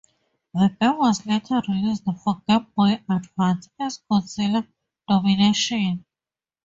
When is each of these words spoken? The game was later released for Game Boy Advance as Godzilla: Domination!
The 0.55 0.75
game 0.81 0.97
was 0.97 1.27
later 1.27 1.61
released 1.67 2.05
for 2.23 2.41
Game 2.47 2.65
Boy 2.75 3.03
Advance 3.07 3.69
as 3.79 4.01
Godzilla: 4.09 4.65
Domination! 5.07 6.03